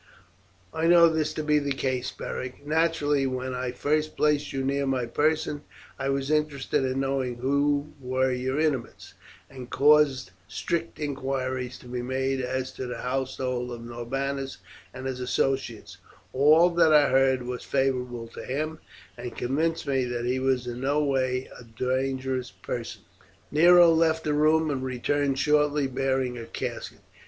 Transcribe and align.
"I 0.73 0.87
know 0.87 1.09
this 1.09 1.31
to 1.35 1.43
be 1.43 1.59
the 1.59 1.71
case, 1.73 2.09
Beric. 2.09 2.65
Naturally, 2.65 3.27
when 3.27 3.53
I 3.53 3.69
first 3.71 4.17
placed 4.17 4.51
you 4.51 4.63
near 4.63 4.87
my 4.87 5.05
person, 5.05 5.61
I 5.99 6.09
was 6.09 6.31
interested 6.31 6.83
in 6.83 7.01
knowing 7.01 7.35
who 7.35 7.93
were 8.01 8.31
your 8.31 8.59
intimates, 8.59 9.13
and 9.47 9.69
caused 9.69 10.31
strict 10.47 10.99
inquiries 10.99 11.77
to 11.77 11.87
be 11.87 12.01
made 12.01 12.41
as 12.41 12.71
to 12.71 12.87
the 12.87 12.97
household 13.03 13.69
of 13.71 13.81
Norbanus 13.83 14.57
and 14.91 15.05
his 15.05 15.19
associates; 15.19 15.99
all 16.33 16.71
that 16.71 16.91
I 16.91 17.09
heard 17.11 17.43
was 17.43 17.61
favourable 17.63 18.27
to 18.29 18.43
him, 18.43 18.79
and 19.19 19.37
convinced 19.37 19.85
me 19.85 20.03
that 20.05 20.25
he 20.25 20.39
was 20.39 20.65
in 20.65 20.81
no 20.81 21.03
way 21.03 21.47
a 21.59 21.63
dangerous 21.63 22.49
person." 22.49 23.01
Nero 23.51 23.91
left 23.91 24.23
the 24.23 24.33
room, 24.33 24.71
and 24.71 24.83
returned 24.83 25.37
shortly 25.37 25.85
bearing 25.85 26.39
a 26.39 26.45
casket. 26.47 27.01